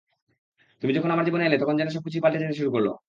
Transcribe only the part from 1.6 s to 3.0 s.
তখন যেন সবকিছুই পাল্টে যেতে শুরু করল।